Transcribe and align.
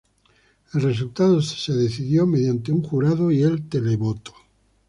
El 0.73 0.81
resultado 0.81 1.43
se 1.43 1.73
decidió 1.73 2.25
mediante 2.25 2.71
un 2.71 2.81
jurado 2.81 3.29
y 3.31 3.43
el 3.43 3.69
televoto. 3.69 4.33